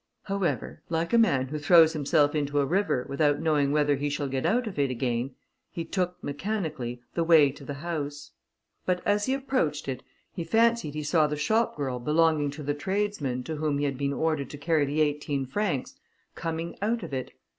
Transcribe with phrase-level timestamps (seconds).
[0.23, 4.27] However, like a man who throws himself into a river without knowing whether he shall
[4.27, 5.35] get out of it again,
[5.69, 8.31] he took, mechanically, the way to the house;
[8.83, 10.01] but as he approached it,
[10.33, 13.99] he fancied he saw the shop girl belonging to the tradesman, to whom he had
[13.99, 15.93] been ordered to carry the eighteen francs,
[16.33, 17.33] coming out of it.